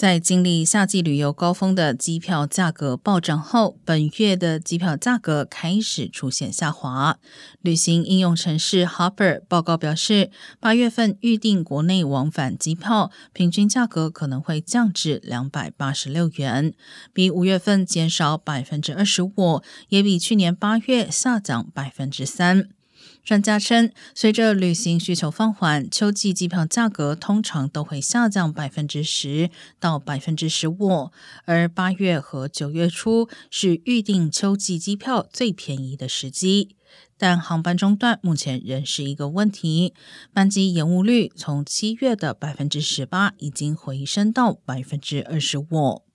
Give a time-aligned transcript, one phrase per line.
[0.00, 7.18] 在经历夏季旅游高峰的机票价格暴涨后，本月的机票价格开始出现下滑。
[7.60, 16.72] 旅行应用城市 Hopper 报告表示，八月份预订国内往返机票平均价格可能会降至两百八十六元，
[17.12, 19.60] 比五月份减少百分之二十五，
[19.90, 22.70] 也比去年八月下降百分之三。
[23.22, 31.10] 专家称，随着旅行需求放缓，秋季机票价格通常都会下降百分之十到百分之十五。
[31.44, 36.74] 而八月和九月初是预订秋季机票最便宜的时机，
[37.16, 39.94] 但航班中断目前仍是一个问题。
[40.32, 46.09] 班机延误率从七月的百分之十八已经回升到百分之二十五。